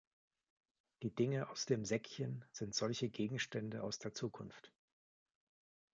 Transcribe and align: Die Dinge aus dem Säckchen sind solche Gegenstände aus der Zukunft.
Die 1.03 1.13
Dinge 1.13 1.49
aus 1.51 1.67
dem 1.67 1.85
Säckchen 1.85 2.43
sind 2.51 2.73
solche 2.73 3.07
Gegenstände 3.07 3.83
aus 3.83 3.99
der 3.99 4.15
Zukunft. 4.15 4.71